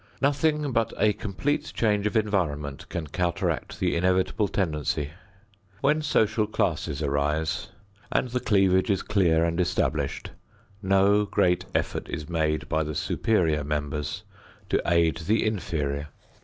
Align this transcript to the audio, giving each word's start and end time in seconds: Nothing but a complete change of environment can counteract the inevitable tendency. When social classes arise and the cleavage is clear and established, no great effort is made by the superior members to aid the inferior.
Nothing 0.19 0.71
but 0.71 0.93
a 0.97 1.13
complete 1.13 1.71
change 1.75 2.07
of 2.07 2.17
environment 2.17 2.89
can 2.89 3.05
counteract 3.05 3.79
the 3.79 3.95
inevitable 3.95 4.47
tendency. 4.47 5.11
When 5.81 6.01
social 6.01 6.47
classes 6.47 7.03
arise 7.03 7.69
and 8.11 8.29
the 8.29 8.39
cleavage 8.39 8.89
is 8.89 9.03
clear 9.03 9.45
and 9.45 9.59
established, 9.61 10.31
no 10.81 11.25
great 11.25 11.65
effort 11.75 12.09
is 12.09 12.27
made 12.27 12.67
by 12.67 12.83
the 12.83 12.95
superior 12.95 13.63
members 13.63 14.23
to 14.69 14.81
aid 14.91 15.17
the 15.17 15.45
inferior. 15.45 16.07